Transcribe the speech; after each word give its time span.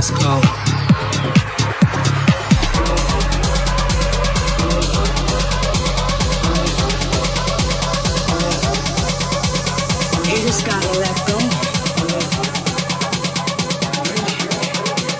Let's 0.00 0.12
go. 0.12 0.40
You 10.24 10.36
just 10.46 10.64
gotta 10.64 10.98
let 10.98 11.26
go 11.26 11.38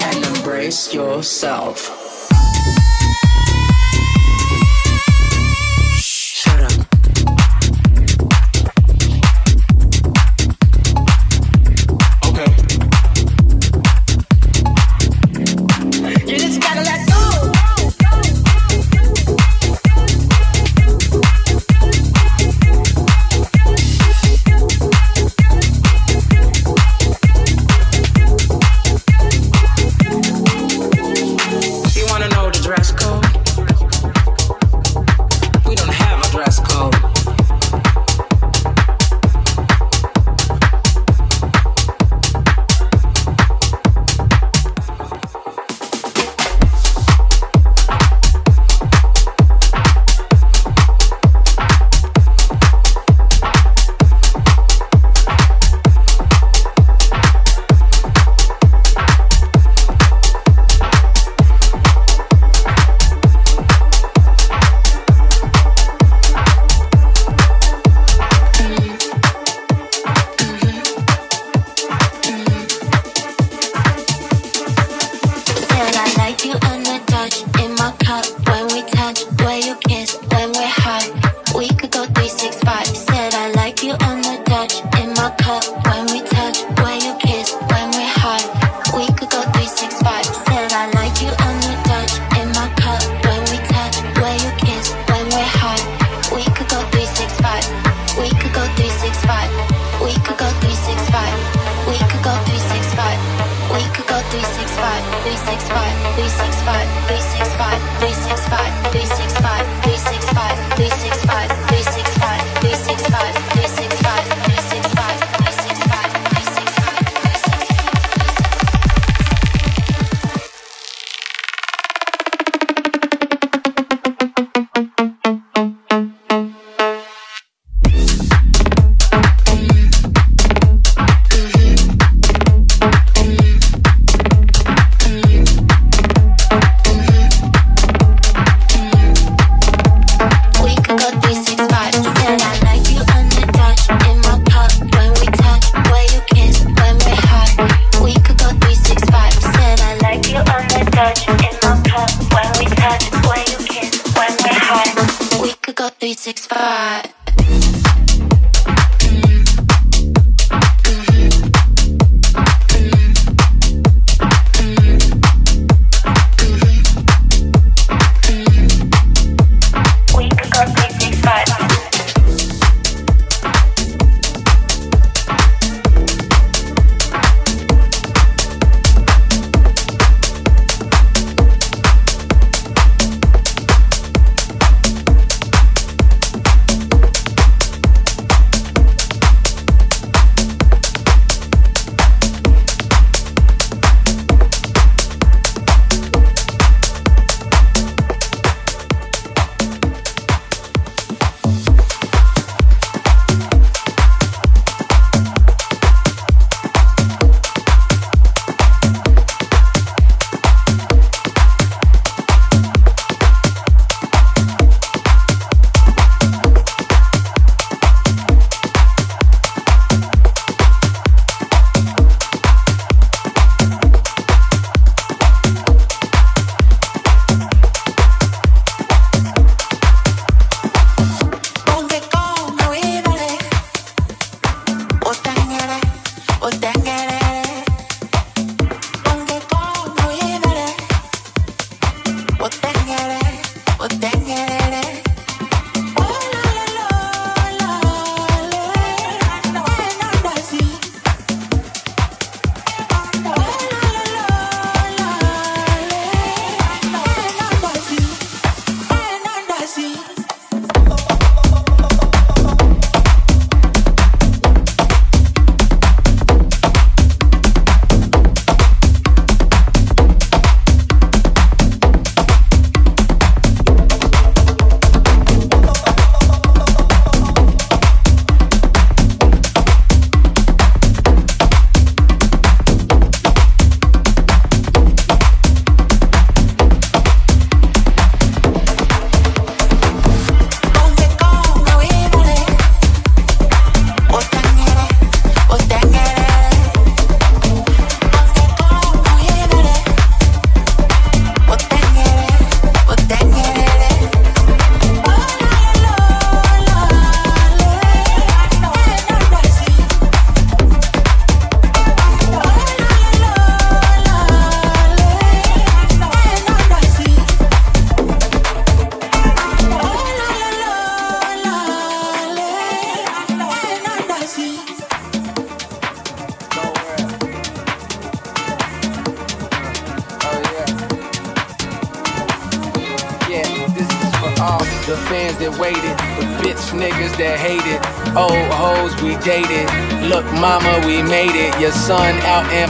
and 0.06 0.38
embrace 0.38 0.94
yourself. 0.94 1.99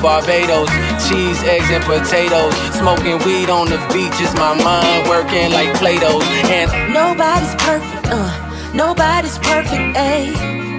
Barbados. 0.02 0.68
Cheese, 1.08 1.42
eggs, 1.44 1.70
and 1.70 1.84
potatoes. 1.84 2.54
Smoking 2.74 3.18
weed 3.24 3.48
on 3.48 3.68
the 3.68 3.78
beaches. 3.92 4.32
My 4.34 4.54
mind 4.62 5.08
working 5.08 5.52
like 5.52 5.72
Play-Dohs. 5.74 6.22
And 6.50 6.68
nobody's 6.92 7.54
perfect, 7.56 8.06
uh. 8.10 8.72
Nobody's 8.74 9.38
perfect, 9.38 9.96
ayy, 9.96 10.34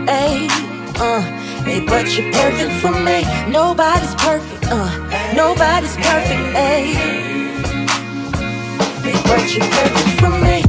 ayy, 0.07 0.49
uh. 0.99 1.21
Hey, 1.63 1.85
but 1.85 2.05
you're 2.17 2.31
perfect 2.31 2.73
for 2.81 2.91
me. 2.91 3.23
Nobody's 3.49 4.15
perfect, 4.15 4.65
uh. 4.71 4.89
Nobody's 5.35 5.95
perfect, 5.97 6.55
ayy. 6.55 6.93
Hey, 9.03 9.17
but 9.27 9.55
you're 9.55 9.67
perfect 9.67 10.19
for 10.19 10.29
me. 10.29 10.60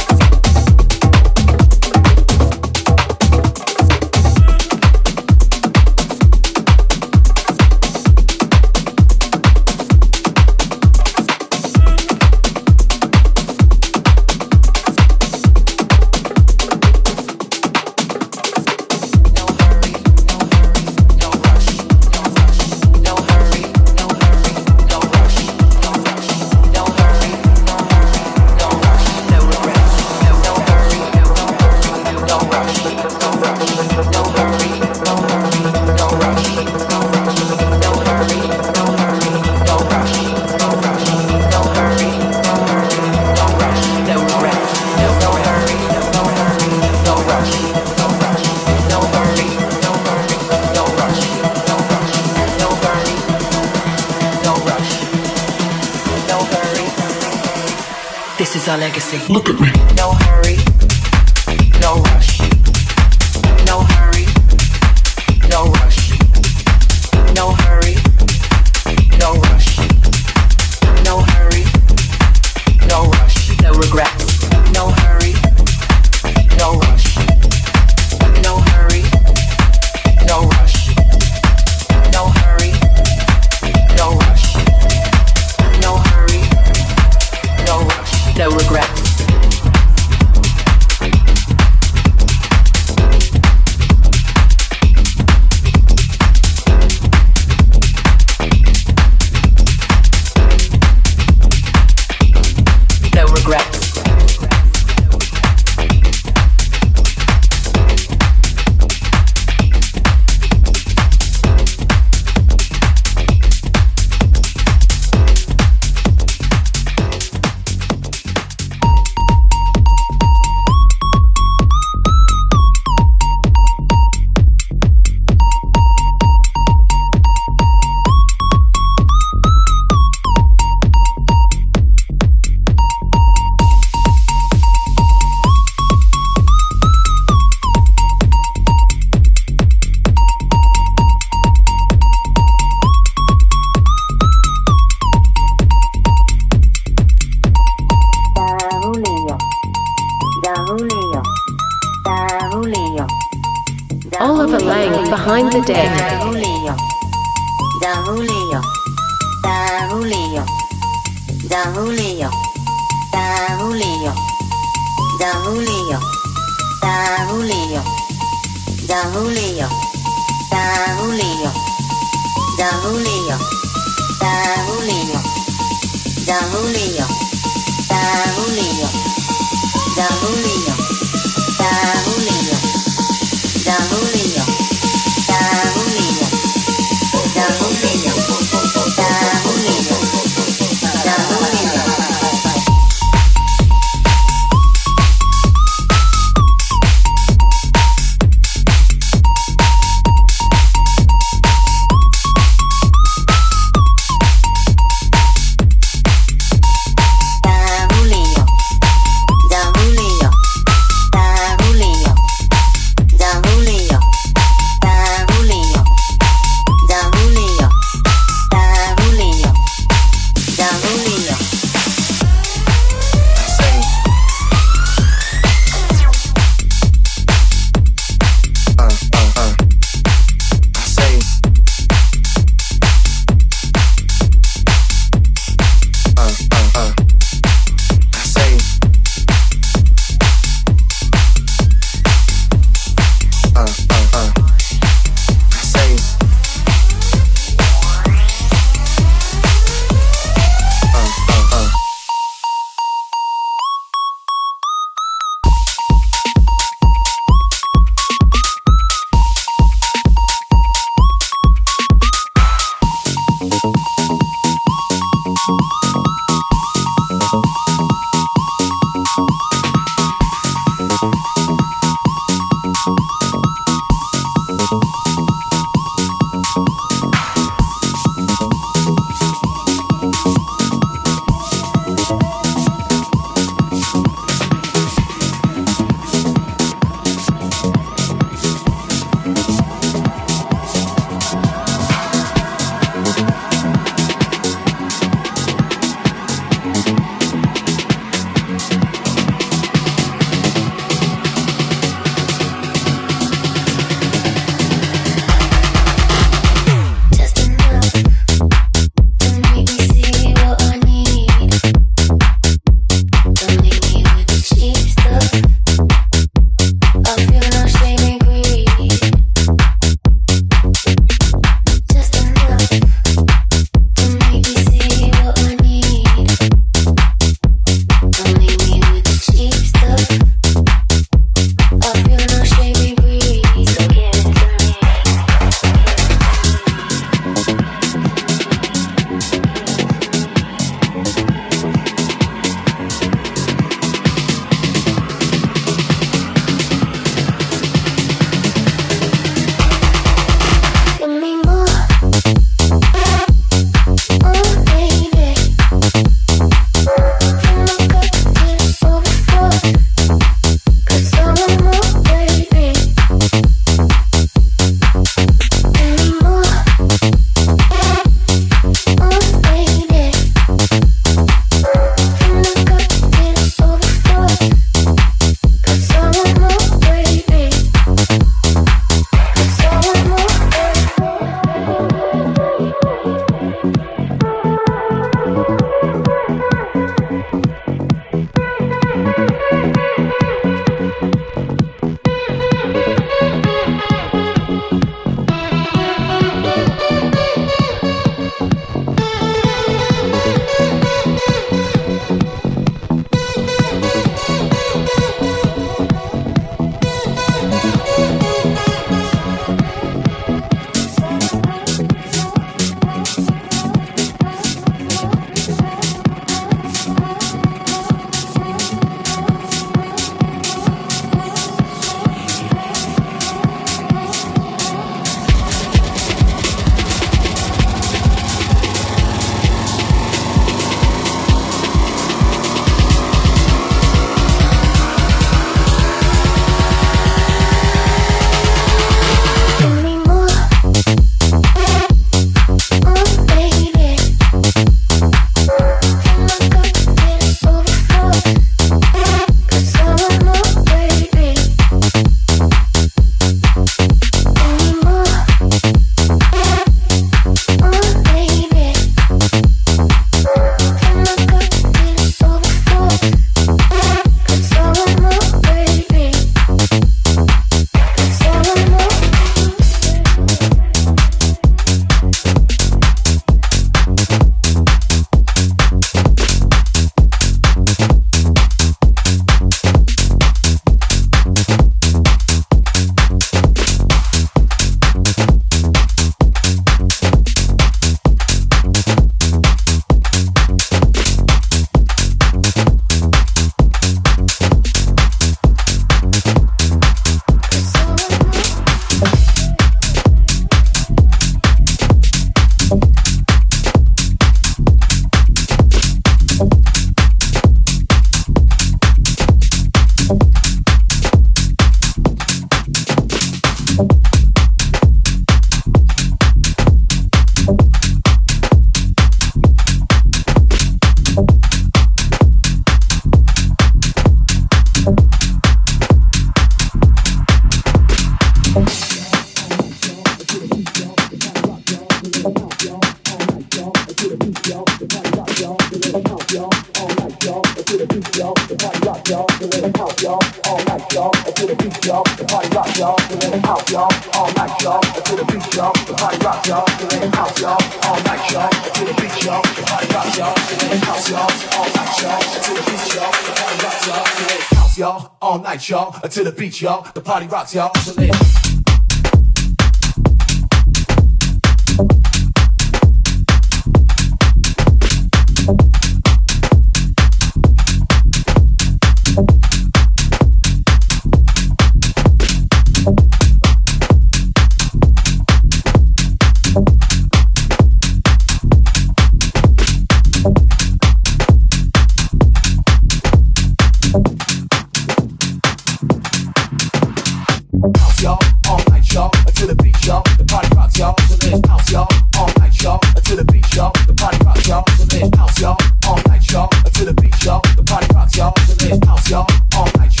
House 587.58 588.02
y'all, 588.02 588.18
all 588.48 588.60
night 588.70 588.92
y'all, 588.92 589.10
to 589.10 589.46
the 589.46 589.54
beach 589.56 589.84
y'all, 589.84 590.02
the 590.16 590.24
party 590.24 590.48
rocks 590.54 590.78
y'all. 590.78 590.94
So 591.08 591.16
this 591.16 591.40
house 591.48 591.72
y'all, 591.72 591.88
all 592.16 592.30
night 592.38 592.62
y'all, 592.62 592.78
until 592.94 593.16
the 593.16 593.24
beach 593.24 593.56
y'all, 593.56 593.72
the 593.86 593.94
party 593.94 594.24
rocks 594.24 594.46
y'all. 594.46 594.64
So 594.76 594.84
this 594.84 595.10
house 595.16 595.40
y'all, 595.40 595.56
all 595.88 595.98
night 596.06 596.30
y'all, 596.30 596.48
to 596.48 596.84
the 596.84 596.94
beach 596.94 597.24
y'all, 597.24 597.40
the 597.56 597.64
party 597.66 597.88
rocks 597.94 598.14
y'all. 598.14 598.32
The 598.40 598.54
beach 598.54 598.84
house 598.86 599.10
y'all, 599.10 599.26
all 599.56 599.66
night 599.66 600.00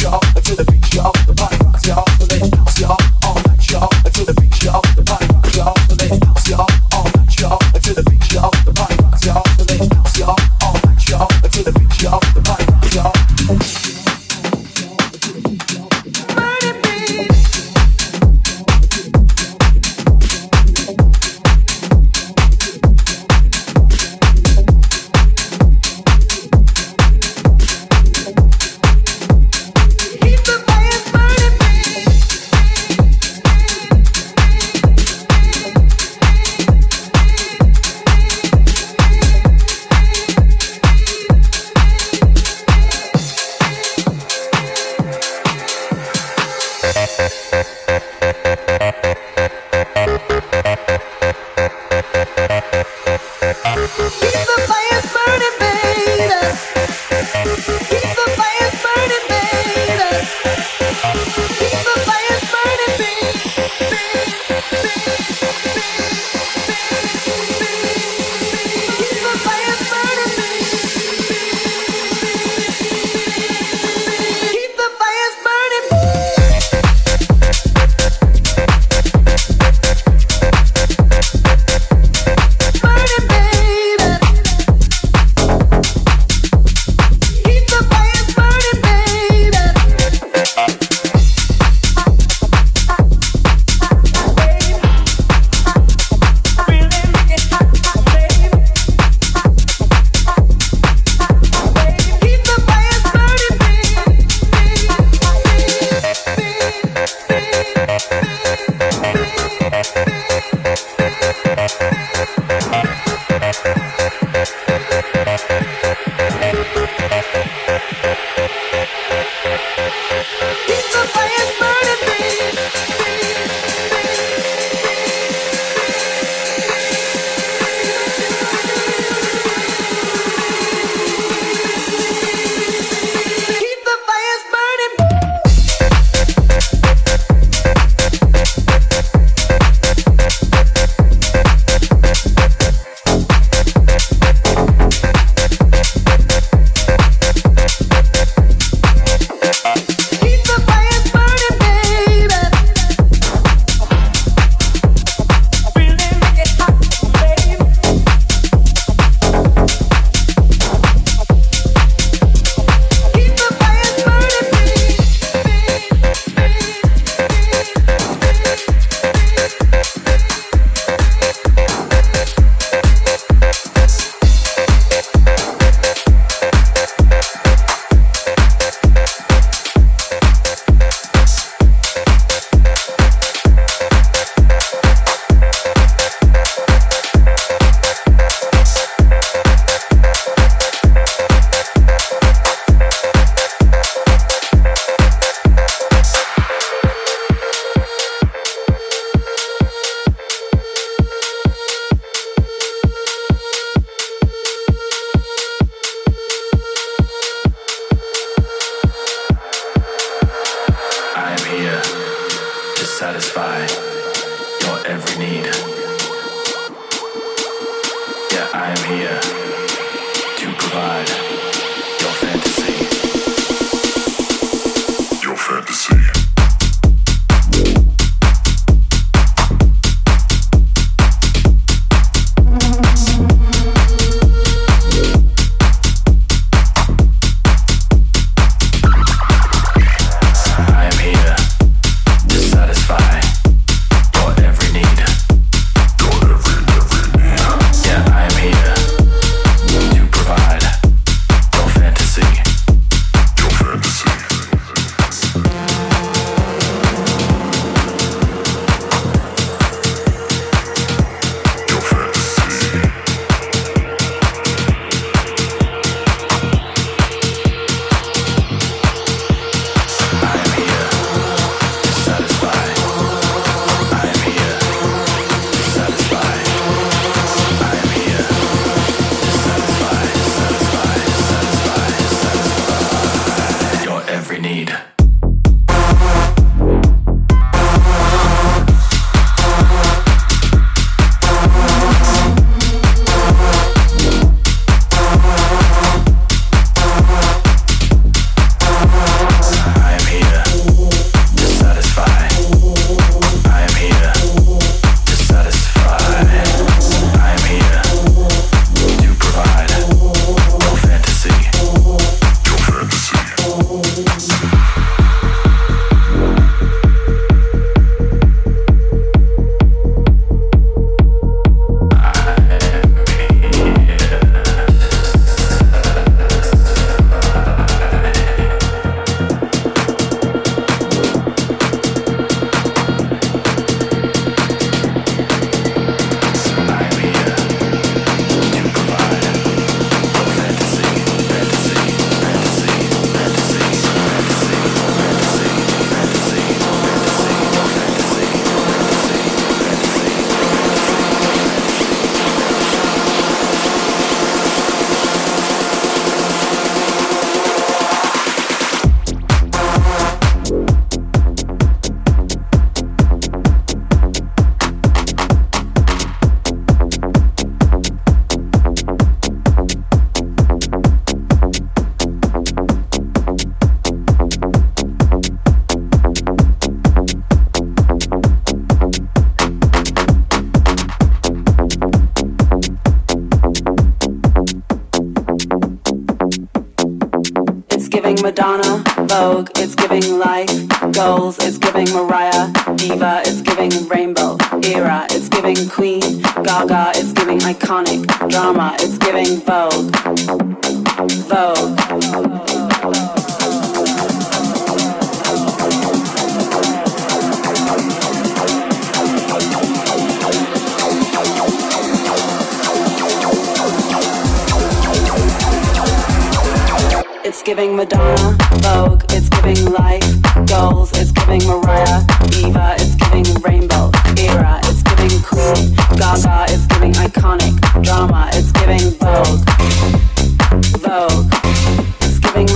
y'all, 0.00 0.20
to 0.20 0.54
the 0.54 0.64
beach 0.70 0.94
y'all, 0.94 1.12
the 1.26 1.34
party 1.34 1.56
rocks 1.64 1.86
y'all. 1.86 2.29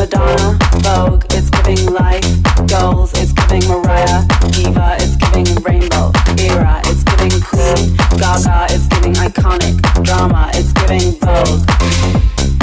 Madonna, 0.05 0.59
Vogue, 0.83 1.25
it's 1.31 1.49
giving 1.49 1.87
life, 1.95 2.23
goals, 2.67 3.11
it's 3.15 3.33
giving 3.33 3.67
Mariah, 3.67 4.23
Diva, 4.53 4.99
it's 5.01 5.17
giving 5.17 5.47
Rainbow, 5.63 6.13
Era, 6.37 6.83
it's 6.85 7.03
giving 7.05 7.41
Queen, 7.41 7.97
Gaga, 8.21 8.67
it's 8.69 8.87
giving 8.89 9.15
iconic, 9.15 9.81
drama, 10.05 10.51
it's 10.53 10.73
giving 10.75 11.13
Vogue. 11.21 12.54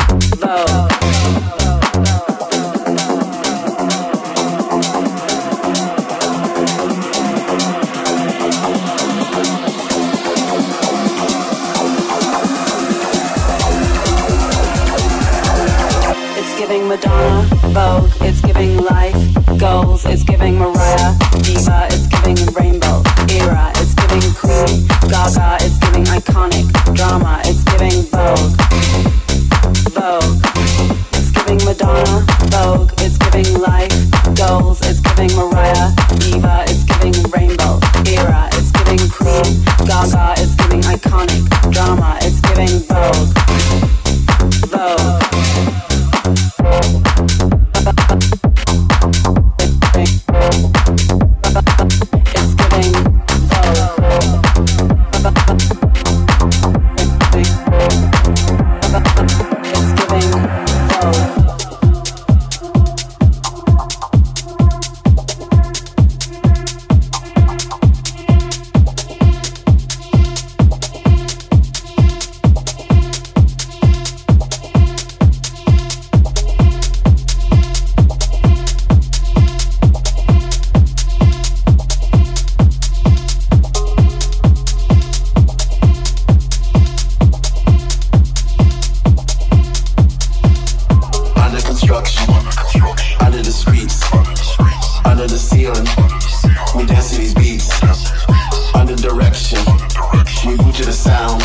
to 100.82 100.88
the 100.88 100.94
sound. 100.94 101.44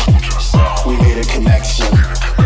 We 0.85 0.97
made 0.97 1.17
a 1.17 1.27
connection. 1.27 2.36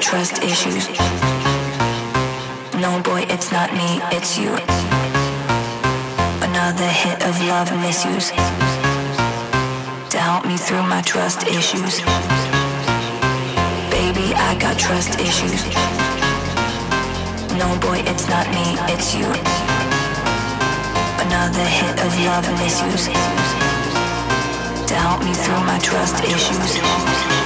Trust 0.00 0.42
issues. 0.42 0.88
No, 2.80 3.00
boy, 3.02 3.24
it's 3.28 3.50
not 3.50 3.72
me, 3.72 4.00
it's 4.12 4.38
you. 4.38 4.50
Another 6.46 6.86
hit 6.86 7.22
of 7.26 7.34
love 7.48 7.72
misuse 7.80 8.30
to 10.10 10.18
help 10.18 10.44
me 10.46 10.56
through 10.56 10.82
my 10.82 11.00
trust 11.02 11.46
issues. 11.48 12.00
Baby, 13.90 14.34
I 14.36 14.56
got 14.60 14.78
trust 14.78 15.18
issues. 15.18 15.64
No, 17.58 17.66
boy, 17.80 17.98
it's 18.06 18.28
not 18.28 18.46
me, 18.52 18.76
it's 18.92 19.14
you. 19.14 19.26
Another 21.26 21.64
hit 21.64 21.96
of 22.04 22.12
love 22.20 22.46
misuse 22.60 23.06
to 24.86 24.94
help 24.94 25.24
me 25.24 25.32
through 25.32 25.64
my 25.64 25.78
trust 25.78 26.22
issues. 26.22 27.45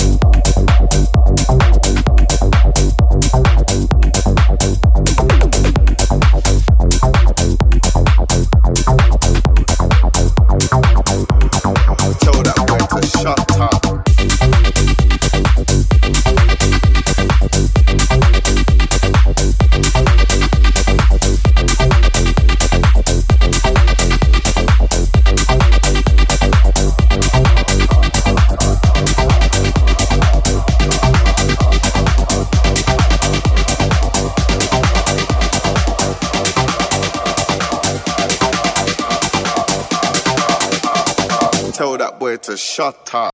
up. 42.81 43.30